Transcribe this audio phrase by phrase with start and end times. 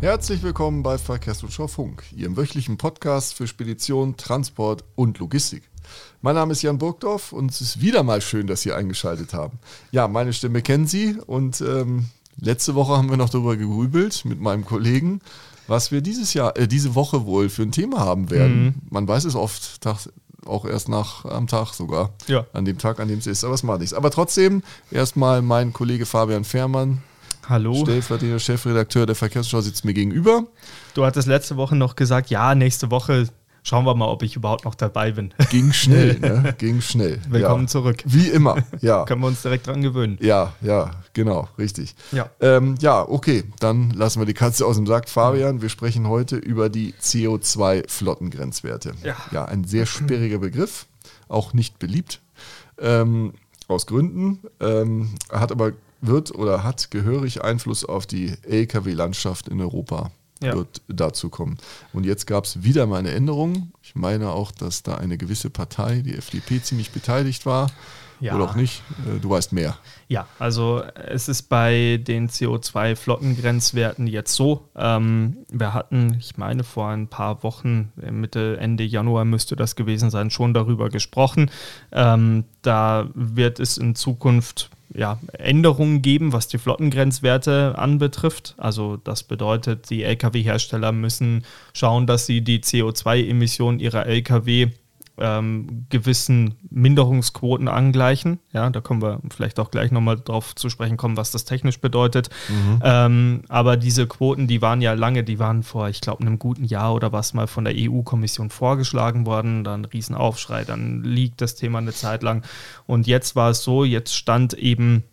[0.00, 5.62] Herzlich willkommen bei Verkehrsrundschau Funk, Ihrem wöchentlichen Podcast für Spedition, Transport und Logistik.
[6.22, 9.58] Mein Name ist Jan Burgdorf und es ist wieder mal schön, dass Sie eingeschaltet haben.
[9.90, 12.06] Ja, meine Stimme kennen Sie und ähm,
[12.40, 15.20] letzte Woche haben wir noch darüber gegrübelt mit meinem Kollegen,
[15.66, 18.64] was wir dieses Jahr, äh, diese Woche wohl für ein Thema haben werden.
[18.64, 18.74] Mhm.
[18.88, 19.80] Man weiß es oft
[20.46, 22.14] auch erst nach am Tag sogar.
[22.26, 22.46] Ja.
[22.54, 23.44] An dem Tag, an dem es ist.
[23.44, 23.92] Aber es macht nichts.
[23.92, 27.02] Aber trotzdem erstmal mein Kollege Fabian Fährmann.
[27.50, 27.74] Hallo.
[27.74, 30.44] Stellvertretender Chefredakteur der Verkehrsschau sitzt mir gegenüber.
[30.94, 33.26] Du hattest letzte Woche noch gesagt, ja, nächste Woche
[33.62, 35.34] Schauen wir mal, ob ich überhaupt noch dabei bin.
[35.50, 36.54] Ging schnell, ne?
[36.56, 37.20] Ging schnell.
[37.28, 37.68] Willkommen ja.
[37.68, 38.02] zurück.
[38.06, 39.04] Wie immer, ja.
[39.06, 40.16] Können wir uns direkt dran gewöhnen.
[40.22, 41.94] Ja, ja, genau, richtig.
[42.10, 42.30] Ja.
[42.40, 45.10] Ähm, ja, okay, dann lassen wir die Katze aus dem Sack.
[45.10, 48.94] Fabian, wir sprechen heute über die CO2-Flottengrenzwerte.
[49.02, 49.16] Ja.
[49.30, 50.86] Ja, ein sehr sperriger Begriff,
[51.28, 52.22] auch nicht beliebt.
[52.80, 53.34] Ähm,
[53.68, 54.40] aus Gründen.
[54.58, 60.10] Ähm, hat aber wird oder hat gehörig Einfluss auf die Lkw-Landschaft in Europa
[60.42, 60.54] ja.
[60.54, 61.58] wird dazu kommen.
[61.92, 63.72] Und jetzt gab es wieder mal eine Änderung.
[63.82, 67.70] Ich meine auch, dass da eine gewisse Partei, die FDP, ziemlich beteiligt war.
[68.20, 68.34] Ja.
[68.34, 68.82] Oder auch nicht.
[69.06, 69.78] Äh, du weißt mehr.
[70.08, 74.68] Ja, also es ist bei den CO2-Flottengrenzwerten jetzt so.
[74.76, 79.74] Ähm, wir hatten, ich meine, vor ein paar Wochen, äh, Mitte, Ende Januar müsste das
[79.74, 81.50] gewesen sein, schon darüber gesprochen.
[81.92, 88.54] Ähm, da wird es in Zukunft ja, Änderungen geben, was die Flottengrenzwerte anbetrifft.
[88.56, 94.70] Also das bedeutet, die Lkw-Hersteller müssen schauen, dass sie die CO2-Emissionen ihrer Lkw
[95.20, 98.40] ähm, gewissen Minderungsquoten angleichen.
[98.52, 101.80] Ja, da kommen wir vielleicht auch gleich nochmal drauf zu sprechen kommen, was das technisch
[101.80, 102.30] bedeutet.
[102.48, 102.80] Mhm.
[102.82, 106.64] Ähm, aber diese Quoten, die waren ja lange, die waren vor, ich glaube, einem guten
[106.64, 109.62] Jahr oder was mal von der EU-Kommission vorgeschlagen worden.
[109.62, 112.42] Dann Riesenaufschrei, dann liegt das Thema eine Zeit lang.
[112.86, 115.04] Und jetzt war es so, jetzt stand eben,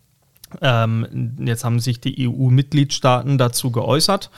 [0.61, 4.31] ähm, jetzt haben sich die EU-Mitgliedstaaten dazu geäußert.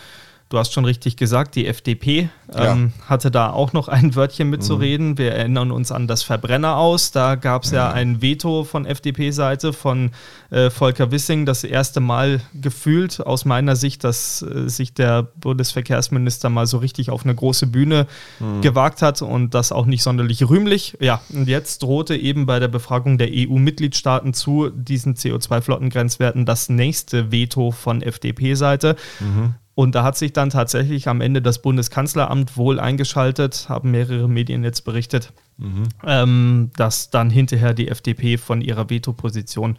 [0.49, 3.07] Du hast schon richtig gesagt, die FDP ähm, ja.
[3.07, 5.09] hatte da auch noch ein Wörtchen mitzureden.
[5.09, 5.17] Mhm.
[5.19, 7.11] Wir erinnern uns an das Verbrenner aus.
[7.11, 7.89] Da gab es ja.
[7.89, 7.93] ja.
[7.93, 10.09] ein Veto von FDP-Seite von
[10.49, 11.45] äh, Volker Wissing.
[11.45, 17.11] Das erste Mal gefühlt aus meiner Sicht, dass äh, sich der Bundesverkehrsminister mal so richtig
[17.11, 18.07] auf eine große Bühne
[18.39, 18.61] mhm.
[18.61, 20.97] gewagt hat und das auch nicht sonderlich rühmlich.
[20.99, 27.31] Ja, und jetzt drohte eben bei der Befragung der EU-Mitgliedstaaten zu diesen CO2-Flottengrenzwerten das nächste
[27.31, 28.95] Veto von FDP-Seite.
[29.19, 29.53] Mhm.
[29.79, 34.61] Und da hat sich dann tatsächlich am Ende das Bundeskanzleramt wohl eingeschaltet, haben mehrere Medien
[34.61, 35.83] jetzt berichtet, mhm.
[36.05, 39.77] ähm, dass dann hinterher die FDP von ihrer Veto-Position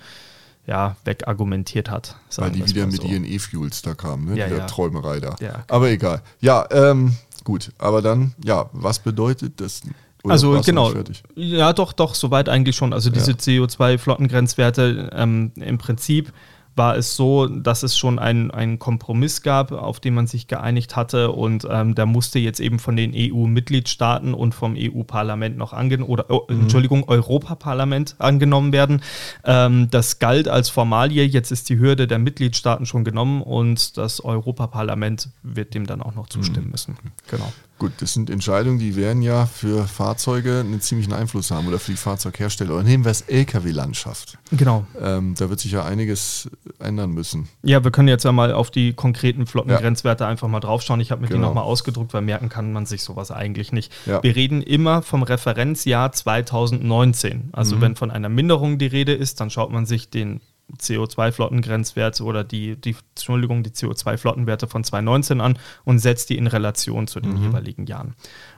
[0.66, 2.16] ja, wegargumentiert hat.
[2.36, 3.08] Weil die wieder mit so.
[3.08, 4.38] ihren E-Fuels da kamen, ne?
[4.38, 4.64] Ja, ja.
[4.64, 5.36] Träumerei da.
[5.38, 6.22] Ja, aber egal.
[6.40, 7.70] Ja, ähm, gut.
[7.76, 9.82] Aber dann, ja, was bedeutet das?
[10.22, 10.94] Oder also genau,
[11.34, 12.94] ja doch, doch, soweit eigentlich schon.
[12.94, 16.32] Also diese CO2-Flottengrenzwerte ähm, im Prinzip
[16.76, 21.32] war es so, dass es schon einen Kompromiss gab, auf den man sich geeinigt hatte
[21.32, 26.26] und ähm, der musste jetzt eben von den EU-Mitgliedstaaten und vom EU-Parlament noch angenommen oder
[26.28, 26.62] oh, mhm.
[26.62, 29.03] Entschuldigung, Europaparlament angenommen werden.
[29.44, 34.25] Ähm, das galt als Formalie, jetzt ist die Hürde der Mitgliedstaaten schon genommen und das
[34.25, 36.72] Europaparlament wird dem dann auch noch zustimmen mhm.
[36.72, 36.97] müssen.
[37.30, 37.53] Genau.
[37.80, 41.92] Gut, das sind Entscheidungen, die werden ja für Fahrzeuge einen ziemlichen Einfluss haben oder für
[41.92, 42.74] die Fahrzeughersteller.
[42.74, 44.36] Oder nehmen wir es Lkw-Landschaft.
[44.52, 44.84] Genau.
[45.00, 47.48] Ähm, da wird sich ja einiges ändern müssen.
[47.62, 50.28] Ja, wir können jetzt ja mal auf die konkreten Flottengrenzwerte ja.
[50.28, 51.00] einfach mal draufschauen.
[51.00, 51.38] Ich habe mir genau.
[51.38, 53.91] die nochmal ausgedruckt, weil merken kann man sich sowas eigentlich nicht.
[54.04, 54.22] Ja.
[54.22, 57.48] Wir reden immer vom Referenzjahr 2019.
[57.52, 57.80] Also mhm.
[57.80, 60.42] wenn von einer Minderung die Rede ist, dann schaut man sich den
[60.78, 67.06] CO2-Flottengrenzwerte oder die, die, Entschuldigung, die CO2-Flottenwerte von 2019 an und setzt die in Relation
[67.06, 67.42] zu den mhm.
[67.44, 68.14] jeweiligen Jahren.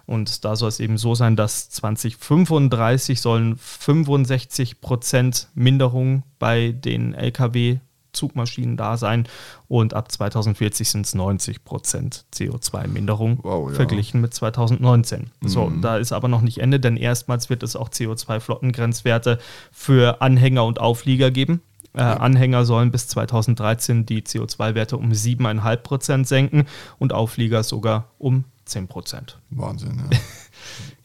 [0.07, 7.15] Und da soll es eben so sein, dass 2035 sollen 65 Prozent Minderung bei den
[7.15, 7.79] Lkw
[8.13, 9.27] Zugmaschinen da sein
[9.69, 13.75] und ab 2040 sind es 90 Prozent CO2-Minderung wow, ja.
[13.75, 15.31] verglichen mit 2019.
[15.41, 15.49] Mhm.
[15.49, 19.39] So, da ist aber noch nicht Ende, denn erstmals wird es auch CO2-Flottengrenzwerte
[19.71, 21.63] für Anhänger und Auflieger geben.
[21.95, 22.03] Äh.
[22.03, 26.67] Anhänger sollen bis 2013 die CO2-Werte um 7,5 Prozent senken
[26.99, 29.39] und Auflieger sogar um 10 Prozent.
[29.51, 30.19] Wahnsinn, ja.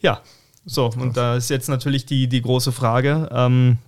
[0.00, 0.20] ja,
[0.64, 1.02] so, Krass.
[1.02, 3.78] und da ist jetzt natürlich die, die große Frage, ähm,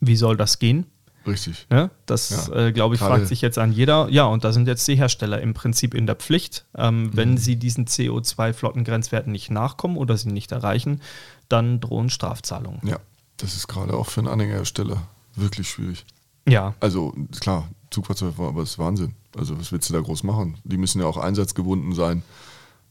[0.00, 0.86] wie soll das gehen?
[1.26, 1.66] Richtig.
[1.70, 2.66] Ja, das, ja.
[2.66, 4.08] äh, glaube ich, Gerade fragt sich jetzt an jeder.
[4.08, 6.64] Ja, und da sind jetzt die Hersteller im Prinzip in der Pflicht.
[6.74, 7.16] Ähm, mhm.
[7.16, 11.02] Wenn sie diesen CO2-Flottengrenzwerten nicht nachkommen oder sie nicht erreichen,
[11.48, 12.80] dann drohen Strafzahlungen.
[12.82, 12.98] Ja,
[13.36, 15.02] das ist gerade auch für einen Anhängerhersteller
[15.40, 16.04] wirklich schwierig.
[16.48, 16.74] Ja.
[16.80, 19.14] Also klar, Zugfahrzeuge, aber das ist Wahnsinn.
[19.36, 20.58] Also was willst du da groß machen?
[20.64, 22.22] Die müssen ja auch einsatzgebunden sein.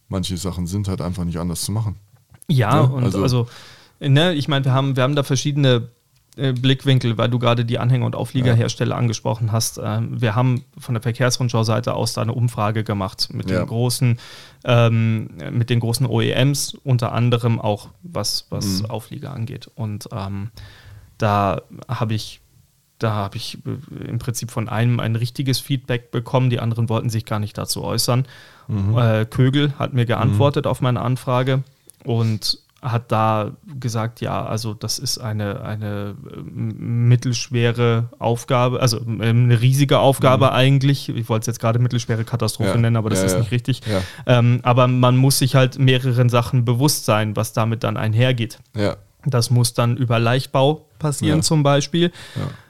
[0.10, 1.98] Manche Sachen sind halt einfach nicht anders zu machen.
[2.48, 2.82] Ja, ja?
[2.82, 3.48] und also, also
[4.00, 5.90] ne, ich meine, wir haben, wir haben da verschiedene
[6.38, 8.98] äh, Blickwinkel, weil du gerade die Anhänger- und Aufliegerhersteller ja.
[8.98, 9.80] angesprochen hast.
[9.84, 13.58] Ähm, wir haben von der Verkehrsrundschau-Seite aus da eine Umfrage gemacht mit ja.
[13.60, 14.20] den großen,
[14.64, 18.92] ähm, mit den großen OEMs, unter anderem auch was, was mhm.
[18.92, 19.70] Auflieger angeht.
[19.74, 20.52] Und ähm,
[21.18, 22.42] da habe ich
[23.00, 26.50] da habe ich äh, im Prinzip von einem ein richtiges Feedback bekommen.
[26.50, 28.26] Die anderen wollten sich gar nicht dazu äußern.
[28.68, 28.98] Mhm.
[28.98, 30.72] Äh, Kögel hat mir geantwortet mhm.
[30.72, 31.64] auf meine Anfrage
[32.04, 39.22] und hat da gesagt, ja, also das ist eine, eine äh, mittelschwere Aufgabe, also ähm,
[39.22, 40.52] eine riesige Aufgabe mhm.
[40.54, 41.10] eigentlich.
[41.10, 42.78] Ich wollte es jetzt gerade mittelschwere Katastrophe ja.
[42.78, 43.40] nennen, aber das ja, ist ja.
[43.40, 43.82] nicht richtig.
[44.26, 48.60] Ähm, aber man muss sich halt mehreren Sachen bewusst sein, was damit dann einhergeht.
[49.26, 52.12] Das muss dann über Leichtbau passieren zum Beispiel.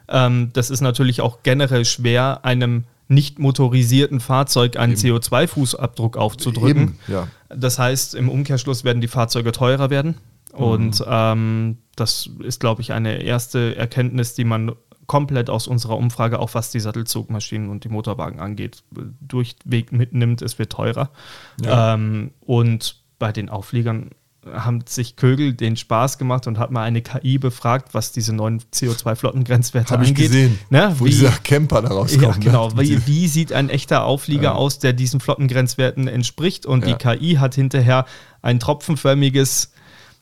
[0.08, 6.98] Ähm, das ist natürlich auch generell schwer, einem nicht motorisierten Fahrzeug einen CO2-Fußabdruck aufzudrücken.
[7.08, 7.28] Ja.
[7.48, 10.16] Das heißt, im Umkehrschluss werden die Fahrzeuge teurer werden.
[10.52, 10.64] Mhm.
[10.64, 14.72] Und ähm, das ist, glaube ich, eine erste Erkenntnis, die man
[15.06, 18.82] komplett aus unserer Umfrage, auch was die Sattelzugmaschinen und die Motorwagen angeht,
[19.20, 20.42] durchweg mitnimmt.
[20.42, 21.10] Es wird teurer.
[21.62, 21.94] Ja.
[21.94, 24.10] Ähm, und bei den Aufliegern
[24.52, 28.60] haben sich Kögel den Spaß gemacht und hat mal eine KI befragt, was diese neuen
[28.72, 30.14] CO2-Flottengrenzwerte angeht.
[30.16, 30.94] Habe ich gesehen, ne?
[30.98, 32.22] wo wie, dieser Camper da rauskommt.
[32.22, 32.38] Ja, ne?
[32.38, 32.68] genau.
[32.70, 32.82] Ne?
[32.82, 34.52] Wie, wie, sieht ein echter Auflieger ja.
[34.52, 36.66] aus, der diesen Flottengrenzwerten entspricht?
[36.66, 36.94] Und ja.
[36.94, 38.06] die KI hat hinterher
[38.42, 39.72] ein tropfenförmiges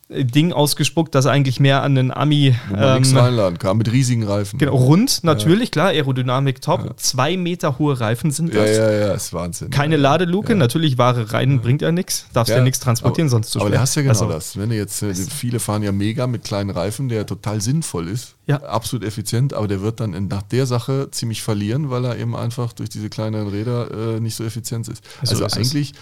[0.08, 2.54] Ding ausgespuckt, das eigentlich mehr an den Ami.
[2.68, 4.56] Wo man ähm, nichts reinladen kann, mit riesigen Reifen.
[4.58, 5.72] Genau, rund, natürlich, ja.
[5.72, 6.84] klar, Aerodynamik top.
[6.84, 6.96] Ja.
[6.96, 8.70] Zwei Meter hohe Reifen sind das.
[8.70, 9.70] Ja, ja, ja, ist Wahnsinn.
[9.70, 12.26] Keine Ladeluke, natürlich Ware rein bringt ja nichts.
[12.32, 13.66] Darfst ja, nichts transportieren, aber, sonst zu schwer.
[13.66, 14.56] Aber du hast ja genau also, das.
[14.56, 18.36] Wenn du jetzt, äh, viele fahren ja mega mit kleinen Reifen, der total sinnvoll ist.
[18.46, 18.62] Ja.
[18.62, 22.36] Absolut effizient, aber der wird dann in, nach der Sache ziemlich verlieren, weil er eben
[22.36, 25.02] einfach durch diese kleinen Räder äh, nicht so effizient ist.
[25.20, 25.90] Also, also eigentlich.
[25.90, 25.98] Es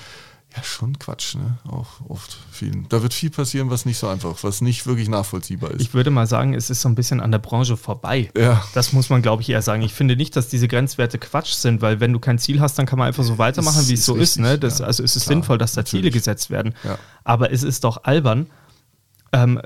[0.57, 1.59] ja, schon Quatsch, ne?
[1.67, 2.89] Auch oft vielen.
[2.89, 5.81] Da wird viel passieren, was nicht so einfach, was nicht wirklich nachvollziehbar ist.
[5.81, 8.31] Ich würde mal sagen, es ist so ein bisschen an der Branche vorbei.
[8.37, 8.63] Ja.
[8.73, 9.83] Das muss man, glaube ich, eher sagen.
[9.83, 12.87] Ich finde nicht, dass diese Grenzwerte Quatsch sind, weil wenn du kein Ziel hast, dann
[12.87, 14.39] kann man einfach so weitermachen, wie es so richtig, ist.
[14.39, 14.59] Ne?
[14.59, 14.87] Das, ja.
[14.87, 16.03] Also es ist Klar, sinnvoll, dass da natürlich.
[16.03, 16.75] Ziele gesetzt werden.
[16.85, 16.99] Ja.
[17.25, 18.47] Aber es ist doch albern.
[19.33, 19.61] Ähm,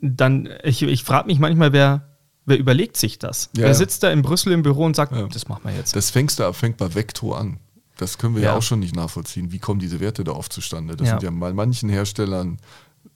[0.00, 3.50] dann, ich, ich frage mich manchmal, wer, wer überlegt sich das?
[3.56, 3.64] Ja.
[3.64, 5.96] Wer sitzt da in Brüssel im Büro und sagt, das machen wir jetzt?
[5.96, 7.58] Das fängst du, fängt bei Vector an.
[7.98, 8.52] Das können wir ja.
[8.52, 8.56] ja.
[8.56, 9.52] auch schon nicht nachvollziehen.
[9.52, 10.96] Wie kommen diese Werte da oft zustande?
[10.96, 11.20] Das ja.
[11.20, 12.58] sind ja bei manchen Herstellern,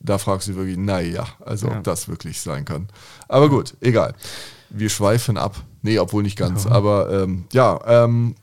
[0.00, 1.79] da fragst du wirklich, naja, also ja.
[1.79, 2.88] ob das wirklich sein kann.
[3.29, 4.14] Aber gut, egal.
[4.70, 5.62] Wir schweifen ab.
[5.82, 6.67] Nee, obwohl nicht ganz.
[6.67, 8.34] Aber ähm, ja, ähm,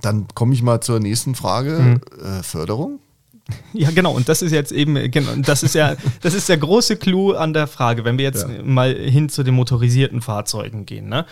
[0.00, 1.78] dann komme ich mal zur nächsten Frage.
[1.78, 2.00] Mhm.
[2.24, 3.00] Äh, Förderung?
[3.72, 4.12] Ja, genau.
[4.12, 7.54] Und das ist jetzt eben, genau, das ist ja, das ist der große Clou an
[7.54, 11.08] der Frage, wenn wir jetzt mal hin zu den motorisierten Fahrzeugen gehen.
[11.08, 11.24] Ne?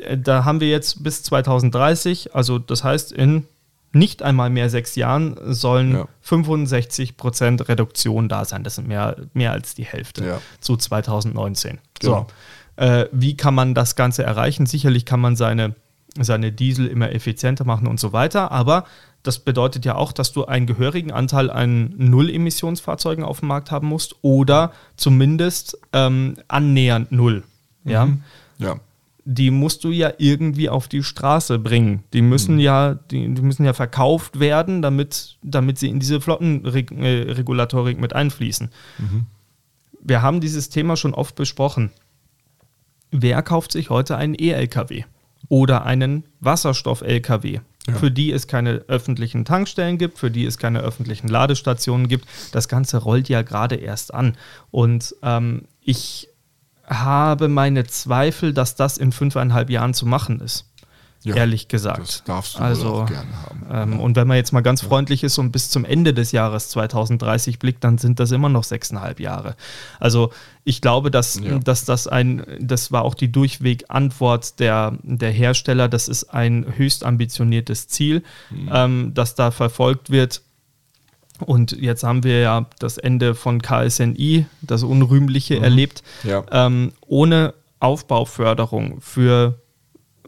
[0.00, 3.44] Äh, da haben wir jetzt bis 2030, also das heißt in
[3.92, 6.08] nicht einmal mehr sechs Jahren sollen ja.
[6.22, 8.64] 65 Prozent Reduktion da sein.
[8.64, 10.40] Das sind mehr, mehr als die Hälfte ja.
[10.60, 11.78] zu 2019.
[12.00, 12.26] Genau.
[12.76, 14.66] So, äh, wie kann man das Ganze erreichen?
[14.66, 15.74] Sicherlich kann man seine,
[16.20, 18.84] seine Diesel immer effizienter machen und so weiter, aber
[19.22, 23.88] das bedeutet ja auch, dass du einen gehörigen Anteil an Null-Emissionsfahrzeugen auf dem Markt haben
[23.88, 27.42] musst oder zumindest ähm, annähernd null.
[27.84, 28.06] Ja.
[28.06, 28.22] Mhm.
[28.58, 28.76] ja
[29.30, 32.02] die musst du ja irgendwie auf die Straße bringen.
[32.14, 32.60] Die müssen mhm.
[32.60, 38.70] ja, die, die, müssen ja verkauft werden, damit, damit sie in diese Flottenregulatorik mit einfließen.
[38.96, 39.26] Mhm.
[40.00, 41.90] Wir haben dieses Thema schon oft besprochen.
[43.10, 45.04] Wer kauft sich heute einen E-LKW
[45.50, 47.60] oder einen Wasserstoff-LKW?
[47.86, 47.94] Ja.
[47.94, 52.26] für die es keine öffentlichen Tankstellen gibt, für die es keine öffentlichen Ladestationen gibt.
[52.52, 54.36] Das Ganze rollt ja gerade erst an.
[54.70, 56.28] Und ähm, ich
[56.88, 60.64] habe meine Zweifel, dass das in fünfeinhalb Jahren zu machen ist.
[61.24, 61.98] Ja, ehrlich gesagt.
[61.98, 63.66] Das darfst du also, auch gerne haben.
[63.92, 64.88] Ähm, Und wenn man jetzt mal ganz ja.
[64.88, 68.62] freundlich ist und bis zum Ende des Jahres 2030 blickt, dann sind das immer noch
[68.62, 69.56] sechseinhalb Jahre.
[69.98, 71.58] Also ich glaube, dass, ja.
[71.58, 77.04] dass das ein, das war auch die Durchweg-Antwort der, der Hersteller, das ist ein höchst
[77.04, 78.70] ambitioniertes Ziel, mhm.
[78.72, 80.42] ähm, das da verfolgt wird.
[81.44, 85.64] Und jetzt haben wir ja das Ende von KSNI, das Unrühmliche, mhm.
[85.64, 86.02] erlebt.
[86.24, 86.44] Ja.
[86.50, 89.60] Ähm, ohne Aufbauförderung für,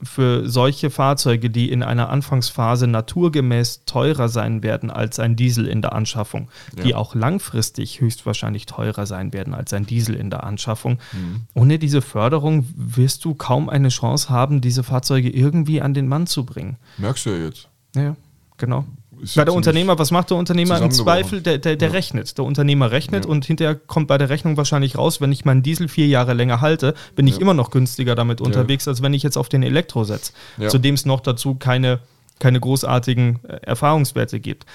[0.03, 5.83] für solche Fahrzeuge, die in einer Anfangsphase naturgemäß teurer sein werden als ein Diesel in
[5.83, 6.85] der Anschaffung, ja.
[6.85, 11.01] die auch langfristig höchstwahrscheinlich teurer sein werden als ein Diesel in der Anschaffung.
[11.13, 11.41] Mhm.
[11.55, 16.29] Ohne diese Förderung wirst du kaum eine Chance haben, diese Fahrzeuge irgendwie an den Mann
[16.29, 16.77] zu bringen.
[16.99, 17.69] Merkst du ja jetzt.
[17.97, 18.15] Ja,
[18.59, 18.85] genau.
[19.35, 21.41] Weil der Unternehmer, was macht der Unternehmer im Zweifel?
[21.41, 21.95] Der, der, der ja.
[21.95, 22.39] rechnet.
[22.39, 23.31] Der Unternehmer rechnet ja.
[23.31, 26.61] und hinterher kommt bei der Rechnung wahrscheinlich raus, wenn ich meinen Diesel vier Jahre länger
[26.61, 30.05] halte, bin ich immer noch günstiger damit unterwegs, als wenn ich jetzt auf den Elektro
[30.05, 30.33] setze.
[30.69, 32.01] Zudem es noch dazu keine,
[32.39, 34.67] keine großartigen äh, Erfahrungswerte gibt.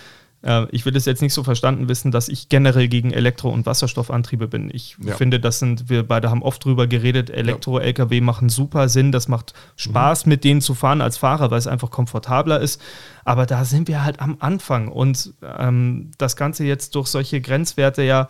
[0.42, 3.66] Äh, ich will es jetzt nicht so verstanden wissen, dass ich generell gegen Elektro- und
[3.66, 4.70] Wasserstoffantriebe bin.
[4.74, 5.16] Ich ja.
[5.16, 9.54] finde, das sind, wir beide haben oft drüber geredet, Elektro-Lkw machen super Sinn, das macht
[9.76, 10.30] Spaß, mhm.
[10.30, 12.82] mit denen zu fahren als Fahrer, weil es einfach komfortabler ist.
[13.24, 18.04] Aber da sind wir halt am Anfang und ähm, das Ganze jetzt durch solche Grenzwerte
[18.04, 18.28] ja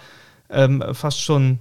[0.50, 1.60] ähm, fast schon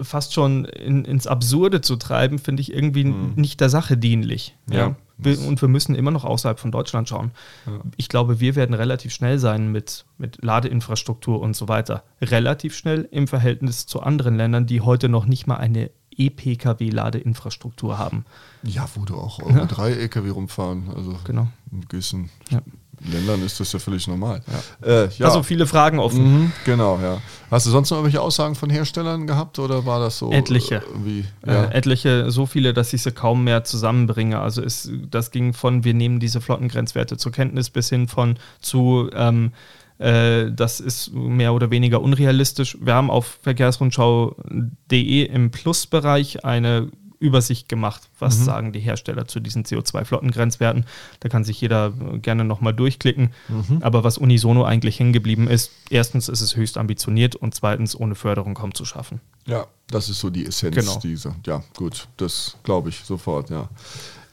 [0.00, 3.32] fast schon in, ins Absurde zu treiben, finde ich irgendwie mhm.
[3.36, 4.56] nicht der Sache dienlich.
[4.70, 4.76] Ja.
[4.76, 4.96] ja.
[5.18, 7.30] Und wir müssen immer noch außerhalb von Deutschland schauen.
[7.66, 7.80] Ja.
[7.96, 12.04] Ich glaube, wir werden relativ schnell sein mit, mit Ladeinfrastruktur und so weiter.
[12.20, 18.24] Relativ schnell im Verhältnis zu anderen Ländern, die heute noch nicht mal eine E-Pkw-Ladeinfrastruktur haben.
[18.62, 19.64] Ja, wo du auch Euro ja.
[19.66, 20.90] 3 Lkw rumfahren.
[20.94, 21.48] Also genau.
[21.88, 22.60] gewissen ja.
[23.04, 24.42] Ländern ist das ja völlig normal.
[24.82, 24.88] Ja.
[24.88, 25.26] Äh, ja.
[25.26, 26.24] Also viele Fragen offen.
[26.24, 27.18] Mhm, genau, ja.
[27.50, 30.32] Hast du sonst noch irgendwelche Aussagen von Herstellern gehabt oder war das so?
[30.32, 30.76] Etliche.
[30.76, 31.64] Äh, ja.
[31.64, 34.40] äh, etliche, so viele, dass ich sie kaum mehr zusammenbringe.
[34.40, 39.10] Also ist, das ging von, wir nehmen diese Flottengrenzwerte zur Kenntnis bis hin von zu,
[39.14, 39.52] ähm,
[39.98, 42.78] äh, das ist mehr oder weniger unrealistisch.
[42.80, 46.88] Wir haben auf verkehrsrundschau.de im Plusbereich eine
[47.18, 48.44] Übersicht gemacht, was mhm.
[48.44, 50.84] sagen die Hersteller zu diesen CO2-Flottengrenzwerten.
[51.20, 51.92] Da kann sich jeder
[52.22, 53.32] gerne nochmal durchklicken.
[53.48, 53.78] Mhm.
[53.82, 58.14] Aber was unisono eigentlich hängen geblieben ist, erstens ist es höchst ambitioniert und zweitens ohne
[58.14, 59.20] Förderung kaum zu schaffen.
[59.46, 60.98] Ja, das ist so die Essenz genau.
[60.98, 61.36] dieser.
[61.46, 63.68] Ja, gut, das glaube ich sofort, ja.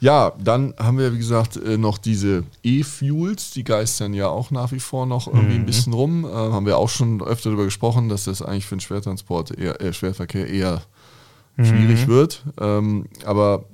[0.04, 4.74] Ja, dann haben wir, wie gesagt, äh, noch diese E-Fuels, die geistern ja auch nach
[4.74, 5.62] wie vor noch irgendwie mhm.
[5.62, 6.26] ein bisschen rum.
[6.26, 9.80] Äh, haben wir auch schon öfter darüber gesprochen, dass das eigentlich für den Schwertransport, eher,
[9.80, 10.82] äh, Schwerverkehr eher
[11.62, 12.12] schwierig mhm.
[12.12, 12.44] wird.
[12.60, 13.66] Ähm, aber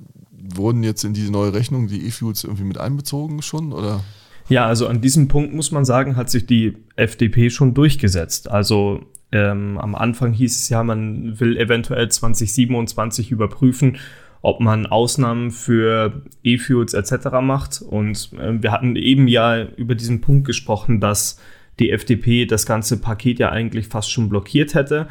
[0.56, 4.02] wurden jetzt in diese neue Rechnung die E-Fuels irgendwie mit einbezogen schon oder?
[4.48, 8.50] Ja, also an diesem Punkt muss man sagen, hat sich die FDP schon durchgesetzt.
[8.50, 13.98] Also ähm, am Anfang hieß es ja, man will eventuell 2027 überprüfen,
[14.42, 17.28] ob man Ausnahmen für E-Fuels etc.
[17.40, 17.80] macht.
[17.80, 21.38] Und äh, wir hatten eben ja über diesen Punkt gesprochen, dass
[21.78, 25.06] die FDP das ganze Paket ja eigentlich fast schon blockiert hätte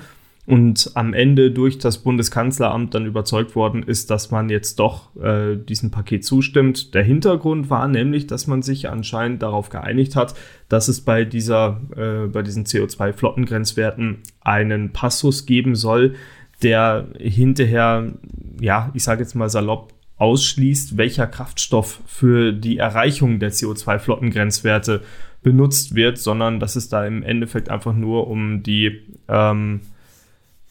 [0.49, 5.55] und am Ende durch das Bundeskanzleramt dann überzeugt worden ist, dass man jetzt doch äh,
[5.55, 6.95] diesem Paket zustimmt.
[6.95, 10.33] Der Hintergrund war nämlich, dass man sich anscheinend darauf geeinigt hat,
[10.67, 16.15] dass es bei dieser, äh, bei diesen CO2-Flottengrenzwerten einen Passus geben soll,
[16.63, 18.11] der hinterher,
[18.59, 25.01] ja, ich sage jetzt mal salopp, ausschließt, welcher Kraftstoff für die Erreichung der CO2-Flottengrenzwerte
[25.43, 29.81] benutzt wird, sondern dass es da im Endeffekt einfach nur um die ähm,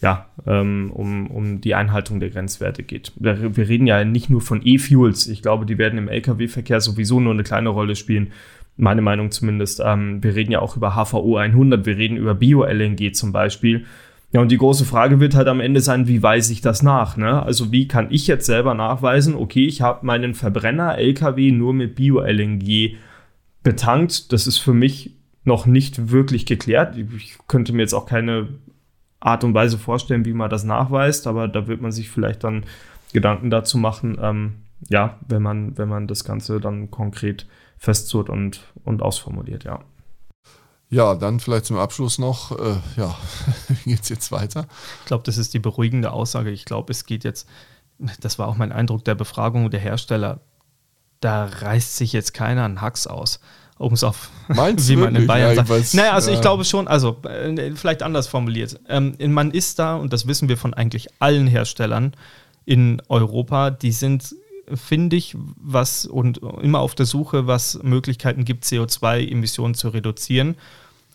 [0.00, 3.12] ja, ähm, um, um die Einhaltung der Grenzwerte geht.
[3.16, 5.26] Wir reden ja nicht nur von E-Fuels.
[5.26, 8.28] Ich glaube, die werden im Lkw-Verkehr sowieso nur eine kleine Rolle spielen.
[8.76, 9.82] Meine Meinung zumindest.
[9.84, 11.84] Ähm, wir reden ja auch über HVO 100.
[11.84, 13.86] Wir reden über Bio-LNG zum Beispiel.
[14.30, 17.16] Ja, und die große Frage wird halt am Ende sein, wie weise ich das nach?
[17.16, 17.42] Ne?
[17.42, 21.94] Also wie kann ich jetzt selber nachweisen, okay, ich habe meinen Verbrenner LKW nur mit
[21.96, 22.96] Bio-LNG
[23.64, 24.32] betankt.
[24.32, 26.96] Das ist für mich noch nicht wirklich geklärt.
[26.96, 28.48] Ich könnte mir jetzt auch keine
[29.20, 32.64] Art und Weise vorstellen, wie man das nachweist, aber da wird man sich vielleicht dann
[33.12, 34.54] Gedanken dazu machen, ähm,
[34.88, 37.46] ja, wenn man, wenn man das Ganze dann konkret
[37.78, 39.80] festzurrt und, und ausformuliert, ja.
[40.90, 43.14] Ja, dann vielleicht zum Abschluss noch, äh, ja,
[43.68, 44.66] wie geht es jetzt weiter?
[45.00, 46.50] Ich glaube, das ist die beruhigende Aussage.
[46.50, 47.48] Ich glaube, es geht jetzt,
[48.20, 50.40] das war auch mein Eindruck der Befragung der Hersteller,
[51.20, 53.40] da reißt sich jetzt keiner einen Hacks aus
[53.78, 55.68] um es auf, Meinst wie man in Bayern ja, sagt.
[55.68, 56.36] Weiß, naja, also ja.
[56.36, 58.78] ich glaube schon, also äh, vielleicht anders formuliert.
[58.88, 62.14] Ähm, man ist da, und das wissen wir von eigentlich allen Herstellern
[62.64, 64.34] in Europa, die sind,
[64.74, 70.56] finde ich, was und immer auf der Suche, was Möglichkeiten gibt, CO2-Emissionen zu reduzieren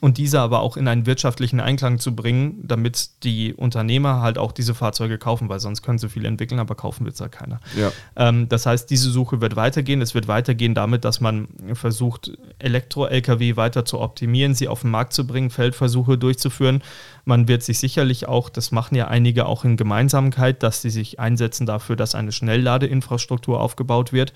[0.04, 4.52] und diese aber auch in einen wirtschaftlichen Einklang zu bringen, damit die Unternehmer halt auch
[4.52, 7.62] diese Fahrzeuge kaufen, weil sonst können sie viel entwickeln, aber kaufen wird es ja keiner.
[7.78, 7.90] Ja.
[8.18, 10.02] Ähm, das heißt, diese Suche wird weitergehen.
[10.02, 15.14] Es wird weitergehen damit, dass man versucht, Elektro-Lkw weiter zu optimieren, sie auf den Markt
[15.14, 16.84] zu bringen, Feldversuche durchzuführen.
[17.24, 21.22] Man wird sich sicherlich auch, das machen ja einige auch in Gemeinsamkeit, dass sie sich
[21.22, 24.34] einsetzen dafür, dass eine Schnellladeinfrastruktur aufgebaut wird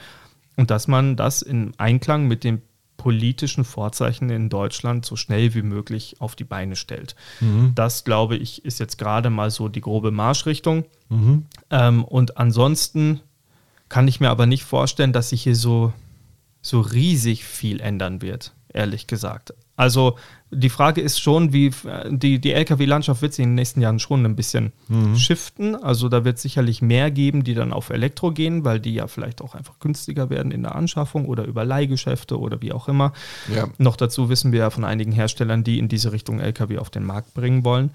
[0.56, 2.62] und dass man das in Einklang mit dem
[3.08, 7.16] politischen Vorzeichen in Deutschland so schnell wie möglich auf die Beine stellt.
[7.40, 7.72] Mhm.
[7.74, 10.84] Das, glaube ich, ist jetzt gerade mal so die grobe Marschrichtung.
[11.08, 11.46] Mhm.
[11.70, 13.22] Ähm, und ansonsten
[13.88, 15.94] kann ich mir aber nicht vorstellen, dass sich hier so,
[16.62, 19.54] so riesig viel ändern wird, ehrlich gesagt.
[19.76, 20.18] Also
[20.50, 21.72] die Frage ist schon, wie
[22.10, 25.16] die, die Lkw-Landschaft wird sich in den nächsten Jahren schon ein bisschen mhm.
[25.16, 25.76] shiften.
[25.76, 29.08] Also da wird es sicherlich mehr geben, die dann auf Elektro gehen, weil die ja
[29.08, 33.14] vielleicht auch einfach günstiger werden in der Anschaffung oder über Leihgeschäfte oder wie auch immer.
[33.54, 33.68] Ja.
[33.78, 37.04] Noch dazu wissen wir ja von einigen Herstellern, die in diese Richtung Lkw auf den
[37.04, 37.92] Markt bringen wollen.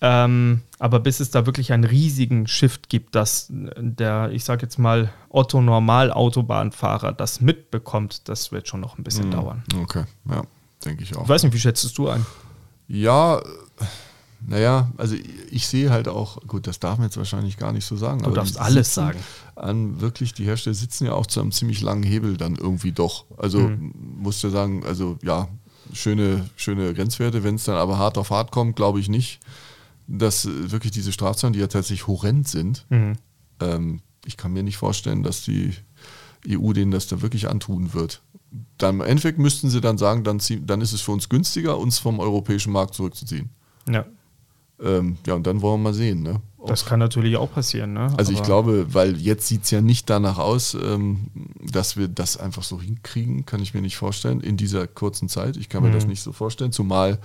[0.00, 4.78] Ähm, aber bis es da wirklich einen riesigen Shift gibt, dass der, ich sage jetzt
[4.78, 9.32] mal, Otto-Normal-Autobahnfahrer das mitbekommt, das wird schon noch ein bisschen mhm.
[9.32, 9.64] dauern.
[9.82, 10.42] Okay, ja,
[10.84, 11.24] denke ich auch.
[11.24, 12.24] Ich weiß nicht, wie schätzt du ein?
[12.86, 13.42] Ja,
[14.46, 15.16] naja, also
[15.50, 18.22] ich sehe halt auch, gut, das darf man jetzt wahrscheinlich gar nicht so sagen.
[18.22, 19.18] Du darfst alles sagen.
[19.56, 23.24] An wirklich, die Hersteller sitzen ja auch zu einem ziemlich langen Hebel dann irgendwie doch.
[23.36, 23.92] Also mhm.
[24.18, 25.48] musst du sagen, also ja,
[25.92, 29.40] schöne, schöne Grenzwerte, wenn es dann aber hart auf hart kommt, glaube ich nicht
[30.08, 33.12] dass äh, wirklich diese Strafzahlen, die ja tatsächlich horrend sind, mhm.
[33.60, 35.74] ähm, ich kann mir nicht vorstellen, dass die
[36.48, 38.22] EU denen das da wirklich antun wird.
[38.78, 41.98] Dann im Endeffekt müssten sie dann sagen, dann, dann ist es für uns günstiger, uns
[41.98, 43.50] vom europäischen Markt zurückzuziehen.
[43.88, 44.06] Ja.
[44.80, 46.22] Ähm, ja, und dann wollen wir mal sehen.
[46.22, 46.40] Ne?
[46.66, 47.94] Das kann natürlich auch passieren.
[47.94, 48.12] Ne?
[48.16, 51.28] Also Aber ich glaube, weil jetzt sieht es ja nicht danach aus, ähm,
[51.60, 55.56] dass wir das einfach so hinkriegen, kann ich mir nicht vorstellen, in dieser kurzen Zeit.
[55.56, 55.94] Ich kann mir mhm.
[55.94, 57.18] das nicht so vorstellen, zumal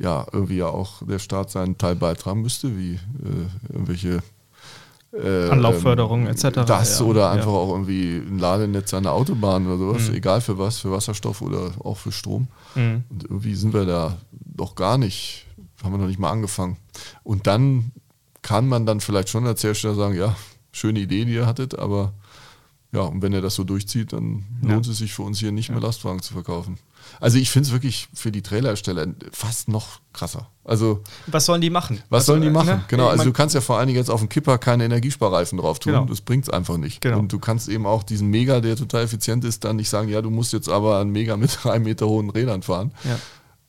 [0.00, 4.22] ja irgendwie ja auch der Staat seinen Teil beitragen müsste, wie äh, irgendwelche
[5.12, 6.64] äh, Anlaufförderung ähm, etc.
[6.66, 7.58] Das ja, oder einfach ja.
[7.58, 10.14] auch irgendwie ein Ladenetz an der Autobahn oder sowas, mhm.
[10.14, 12.48] egal für was, für Wasserstoff oder auch für Strom.
[12.74, 13.04] Mhm.
[13.10, 15.46] Und irgendwie sind wir da doch gar nicht,
[15.82, 16.78] haben wir noch nicht mal angefangen.
[17.22, 17.92] Und dann
[18.42, 20.34] kann man dann vielleicht schon als Hersteller sagen, ja,
[20.72, 22.14] schöne Idee, die ihr hattet, aber
[22.92, 24.70] ja, und wenn er das so durchzieht, dann ja.
[24.70, 26.78] lohnt es sich für uns hier nicht mehr Lastwagen zu verkaufen.
[27.20, 30.48] Also ich finde es wirklich für die Trailersteller fast noch krasser.
[30.64, 32.02] Also was sollen die machen?
[32.08, 32.66] Was also, sollen die machen?
[32.68, 32.84] Ne?
[32.88, 33.08] Genau.
[33.08, 35.92] Also du kannst ja vor allen Dingen jetzt auf dem Kipper keine Energiesparreifen drauf tun.
[35.92, 36.04] Genau.
[36.04, 37.00] Das bringt es einfach nicht.
[37.00, 37.18] Genau.
[37.20, 40.20] Und du kannst eben auch diesen Mega, der total effizient ist, dann nicht sagen, ja,
[40.20, 42.92] du musst jetzt aber einen Mega mit drei Meter hohen Rädern fahren.
[43.04, 43.18] Ja.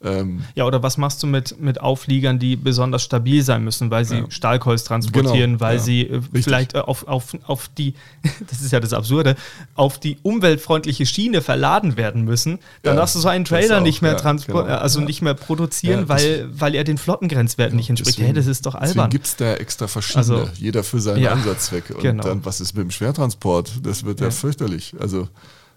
[0.04, 4.04] Ähm, ja, oder was machst du mit, mit Aufliegern, die besonders stabil sein müssen, weil
[4.04, 4.32] sie ja.
[4.32, 7.94] Stahlkolz transportieren, genau, weil ja, sie äh, vielleicht äh, auf, auf, auf die,
[8.50, 9.36] das ist ja das Absurde,
[9.76, 13.84] auf die umweltfreundliche Schiene verladen werden müssen, dann ja, darfst du so einen Trailer auch,
[13.84, 18.18] nicht mehr transportieren, genau, also nicht mehr produzieren, weil, weil er den Flottengrenzwerten nicht entspricht.
[18.18, 19.10] Deswegen, hey, das ist doch albern.
[19.12, 21.92] gibt es da extra verschiedene, also, jeder für seinen Einsatzzweck.
[21.92, 22.24] Und genau.
[22.24, 23.72] dann, was ist mit dem Schwertransport?
[23.84, 24.96] Das wird ja, fürchterlich.
[25.00, 25.28] Also,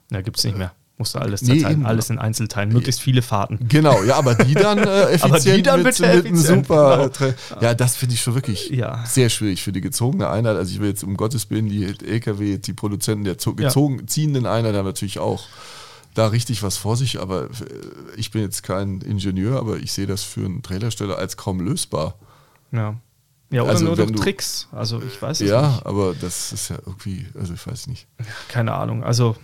[0.08, 0.72] da gibt es nicht mehr.
[0.96, 3.58] Musst du alles nee, zerteilen, alles in Einzelteilen, möglichst viele Fahrten.
[3.68, 7.10] Genau, ja, aber die dann äh, effizient die dann mit, mit einem super.
[7.18, 7.34] Genau.
[7.60, 9.04] Ja, das finde ich schon wirklich ja.
[9.04, 10.56] sehr schwierig für die gezogene Einheit.
[10.56, 14.06] Also ich will jetzt um Gottes Willen die LKW, die Produzenten der gezogen, ja.
[14.06, 15.48] ziehenden Einheit haben natürlich auch
[16.14, 17.48] da richtig was vor sich, aber äh,
[18.16, 22.14] ich bin jetzt kein Ingenieur, aber ich sehe das für einen Trailersteller als kaum lösbar.
[22.70, 22.94] Ja.
[23.50, 24.68] Ja, oder also nur durch du, Tricks.
[24.72, 25.76] Also ich weiß es ja, nicht.
[25.80, 28.06] Ja, aber das ist ja irgendwie, also ich weiß nicht.
[28.48, 29.04] Keine Ahnung.
[29.04, 29.36] Also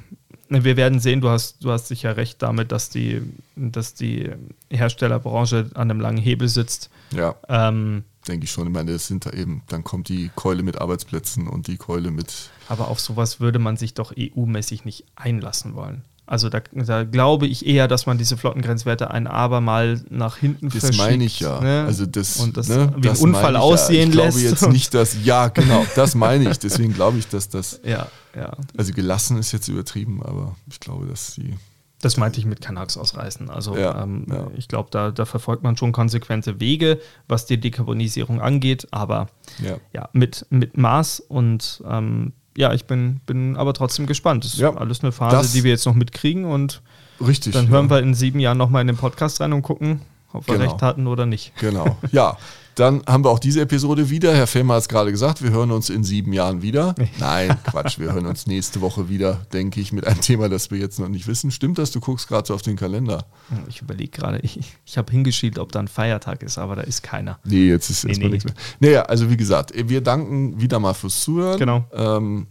[0.50, 3.22] wir werden sehen, du hast, du hast sicher recht damit, dass die,
[3.56, 4.30] dass die
[4.68, 6.90] Herstellerbranche an einem langen Hebel sitzt.
[7.12, 7.36] Ja.
[7.48, 8.66] Ähm, Denke ich schon.
[8.66, 12.10] Ich meine, es sind da eben, dann kommt die Keule mit Arbeitsplätzen und die Keule
[12.10, 12.50] mit.
[12.68, 16.04] Aber auf sowas würde man sich doch EU-mäßig nicht einlassen wollen.
[16.30, 20.68] Also da, da, glaube ich eher, dass man diese Flottengrenzwerte ein Aber mal nach hinten
[20.68, 21.00] das verschiebt.
[21.00, 21.60] Das meine ich ja.
[21.60, 21.82] Ne?
[21.84, 22.94] Also das, und das ne?
[22.98, 24.26] wie ein Unfall aussehen ja.
[24.28, 24.38] ich lässt.
[24.38, 26.60] Ich glaube jetzt nicht, dass, ja genau, das meine ich.
[26.60, 28.52] Deswegen glaube ich, dass das, ja, ja.
[28.76, 31.56] also gelassen ist jetzt übertrieben, aber ich glaube, dass die...
[32.00, 33.50] Das meinte ich mit Kanaks ausreißen.
[33.50, 34.24] Also ja, ähm,
[34.56, 39.26] ich glaube, da, da, verfolgt man schon konsequente Wege, was die Dekarbonisierung angeht, aber
[39.58, 44.44] ja, ja mit, mit Maß und ähm, ja, ich bin, bin aber trotzdem gespannt.
[44.44, 46.82] Das ist ja, alles eine Phase, die wir jetzt noch mitkriegen und
[47.26, 47.96] richtig, dann hören ja.
[47.96, 50.70] wir in sieben Jahren nochmal in den Podcast rein und gucken, ob wir genau.
[50.70, 51.52] recht hatten oder nicht.
[51.58, 51.96] Genau.
[52.12, 52.36] Ja,
[52.80, 54.34] Dann haben wir auch diese Episode wieder.
[54.34, 56.94] Herr Fehmer hat es gerade gesagt, wir hören uns in sieben Jahren wieder.
[57.18, 60.78] Nein, Quatsch, wir hören uns nächste Woche wieder, denke ich, mit einem Thema, das wir
[60.78, 61.50] jetzt noch nicht wissen.
[61.50, 61.90] Stimmt das?
[61.90, 63.26] Du guckst gerade so auf den Kalender.
[63.68, 67.02] Ich überlege gerade, ich, ich habe hingeschielt, ob da ein Feiertag ist, aber da ist
[67.02, 67.38] keiner.
[67.44, 68.34] Nee, jetzt ist nee, erstmal nee.
[68.36, 68.54] nichts mehr.
[68.78, 71.58] Naja, also wie gesagt, wir danken wieder mal fürs Zuhören.
[71.58, 71.84] Genau.
[71.92, 72.46] Ähm,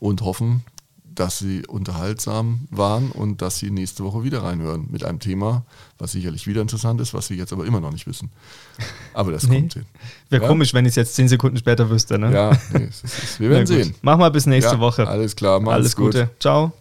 [0.00, 0.64] und hoffen,
[1.14, 5.64] dass sie unterhaltsam waren und dass sie nächste Woche wieder reinhören mit einem Thema,
[5.98, 8.30] was sicherlich wieder interessant ist, was sie jetzt aber immer noch nicht wissen.
[9.12, 9.60] Aber das nee.
[9.60, 9.86] kommt hin.
[10.28, 10.48] Wäre ja?
[10.48, 12.32] komisch, wenn ich es jetzt zehn Sekunden später wüsste, ne?
[12.32, 13.94] Ja, nee, es ist, wir werden sehen.
[14.02, 15.06] Mach mal bis nächste ja, Woche.
[15.06, 16.12] Alles klar, alles gut.
[16.12, 16.30] Gute.
[16.38, 16.72] Ciao.